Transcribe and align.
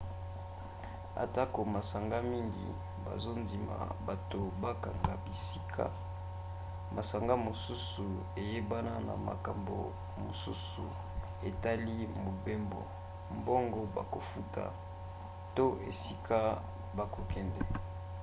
atako 1.23 1.59
masanga 1.75 2.17
mingi 2.31 2.67
bazondima 3.05 3.77
bato 4.07 4.39
bakanga 4.63 5.11
bisika 5.23 5.85
masanga 6.95 7.33
mosusu 7.47 8.05
eyebana 8.41 8.93
na 9.07 9.15
makambo 9.27 9.77
mosusu 10.23 10.83
etali 11.49 11.95
mobembo 12.23 12.81
mbongo 13.37 13.81
bakofuta 13.95 14.63
to 15.55 15.65
esika 15.89 16.39
bakokende 16.97 17.61